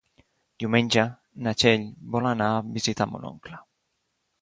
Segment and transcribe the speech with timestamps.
[0.63, 1.03] Diumenge
[1.47, 1.85] na Txell
[2.17, 3.65] vol anar a visitar mon oncle.